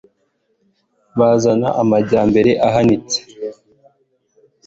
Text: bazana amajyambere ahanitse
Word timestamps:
bazana 1.17 1.67
amajyambere 1.81 2.51
ahanitse 2.67 3.19